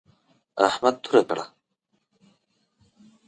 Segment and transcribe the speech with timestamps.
[0.67, 1.43] احمد توره کړه.